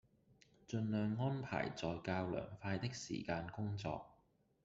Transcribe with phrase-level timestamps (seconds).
[0.67, 4.03] 盡量安排在較涼快的時間工作